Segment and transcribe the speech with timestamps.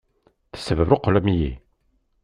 [0.53, 1.51] Tessebṛuqlem-iyi!